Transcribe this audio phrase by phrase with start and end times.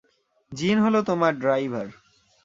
[0.51, 1.87] জিন হল তোমার ড্রাইভার।